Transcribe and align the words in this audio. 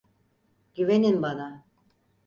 Güvenin 0.75 1.21
bana. 1.21 1.65